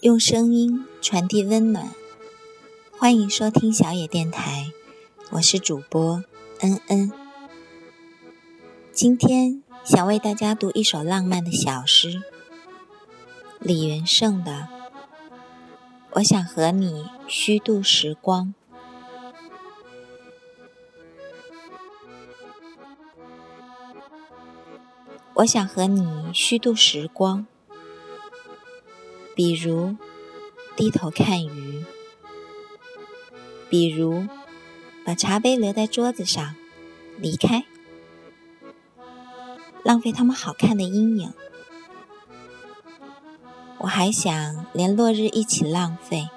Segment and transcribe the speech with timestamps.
[0.00, 1.90] 用声音传递温暖，
[2.98, 4.72] 欢迎收听小野电台，
[5.32, 6.24] 我是主播
[6.60, 7.12] 恩恩。
[8.92, 12.22] 今天想为大家读一首浪漫的小诗，
[13.58, 14.52] 李元胜的
[16.12, 18.54] 《我想和你虚度时光》。
[25.34, 27.46] 我想和你虚度时光。
[29.42, 29.96] 比如
[30.76, 31.82] 低头看鱼，
[33.70, 34.26] 比如
[35.02, 36.54] 把茶杯留在桌子上
[37.16, 37.64] 离开，
[39.82, 41.32] 浪费他们好看的阴影。
[43.78, 46.28] 我还想连落日一起浪费，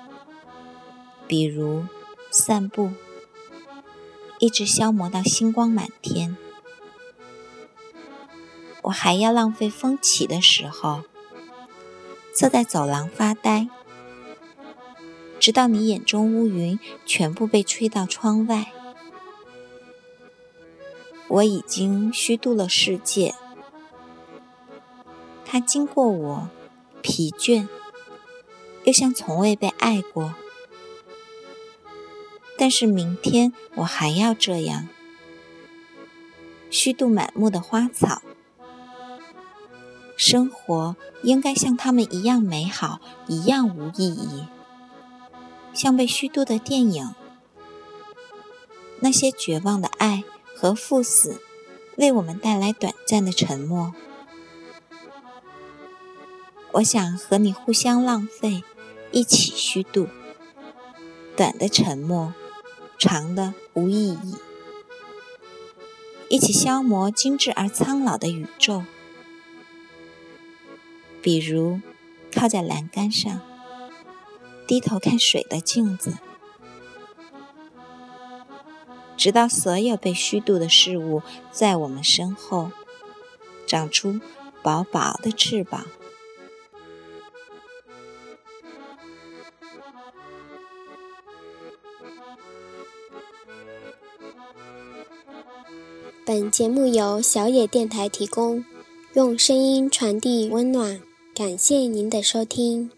[1.28, 1.86] 比如
[2.32, 2.94] 散步，
[4.40, 6.38] 一直消磨到星光满天。
[8.84, 11.04] 我还要浪费风起的时候。
[12.34, 13.70] 坐在走廊发呆，
[15.40, 18.72] 直到你眼中乌云全部被吹到窗外。
[21.28, 23.36] 我已经虚度了世界，
[25.46, 26.50] 它经过我，
[27.04, 27.68] 疲倦，
[28.84, 30.34] 又像从未被爱过。
[32.58, 34.90] 但是明天我还要这样，
[36.70, 38.22] 虚度满目的花草。
[40.26, 44.48] 生活应该像他们一样美好，一样无意义，
[45.74, 47.14] 像被虚度的电影。
[49.02, 50.24] 那些绝望的爱
[50.56, 51.42] 和赴死，
[51.98, 53.94] 为我们带来短暂的沉默。
[56.72, 58.64] 我想和你互相浪费，
[59.12, 60.08] 一起虚度。
[61.36, 62.34] 短的沉默，
[62.98, 64.36] 长的无意义，
[66.30, 68.84] 一起消磨精致而苍老的宇宙。
[71.24, 71.80] 比如，
[72.34, 73.40] 靠在栏杆上，
[74.68, 76.18] 低头看水的镜子，
[79.16, 82.72] 直到所有被虚度的事物在我们身后
[83.66, 84.20] 长出
[84.62, 85.86] 薄薄的翅膀。
[96.26, 98.66] 本节目由小野电台提供，
[99.14, 101.02] 用声音传递温暖。
[101.36, 102.92] 感谢您的收听。